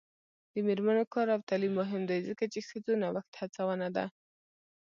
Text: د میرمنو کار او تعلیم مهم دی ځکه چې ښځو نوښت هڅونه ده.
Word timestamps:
د 0.53 0.55
میرمنو 0.67 1.03
کار 1.13 1.27
او 1.35 1.39
تعلیم 1.49 1.73
مهم 1.81 2.01
دی 2.09 2.19
ځکه 2.29 2.43
چې 2.53 2.59
ښځو 2.69 2.93
نوښت 3.01 3.33
هڅونه 3.39 3.87
ده. 3.95 4.05